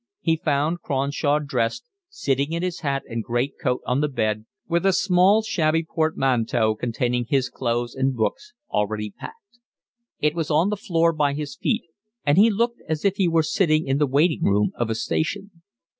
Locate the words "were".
13.27-13.43